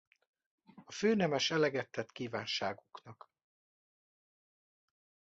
[0.85, 3.29] A főnemes eleget tett kívánságuknak.